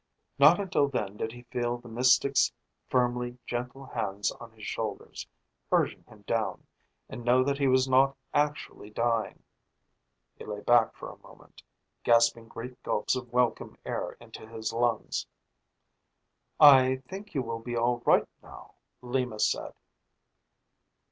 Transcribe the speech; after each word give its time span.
Not 0.39 0.59
until 0.59 0.87
then 0.87 1.15
did 1.17 1.31
he 1.31 1.43
feel 1.43 1.77
the 1.77 1.87
mystic's 1.87 2.51
firmly 2.89 3.37
gentle 3.45 3.85
hands 3.85 4.31
on 4.31 4.51
his 4.53 4.65
shoulders, 4.65 5.27
urging 5.71 6.03
him 6.05 6.23
down, 6.23 6.65
and 7.07 7.23
know 7.23 7.43
that 7.43 7.59
he 7.59 7.67
was 7.67 7.87
not 7.87 8.17
actually 8.33 8.89
dying. 8.89 9.43
He 10.35 10.43
lay 10.43 10.61
back 10.61 10.95
for 10.95 11.11
a 11.11 11.19
moment, 11.19 11.61
gasping 12.03 12.47
great 12.47 12.81
gulps 12.81 13.15
of 13.15 13.31
welcome 13.31 13.77
air 13.85 14.13
into 14.19 14.47
his 14.47 14.73
lungs. 14.73 15.27
"I 16.59 17.03
think 17.07 17.35
you 17.35 17.43
will 17.43 17.59
be 17.59 17.77
all 17.77 17.99
right 18.03 18.27
now," 18.41 18.73
Lima 19.03 19.39
said. 19.39 19.75